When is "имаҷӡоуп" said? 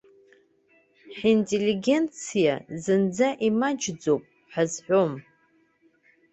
3.47-4.23